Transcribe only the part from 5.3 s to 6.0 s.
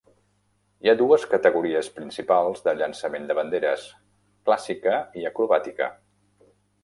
acrobàtica.